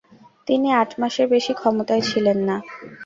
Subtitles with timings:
[0.47, 2.55] তিনি আট মাসের বেশি ক্ষমতায় ছিলেন না।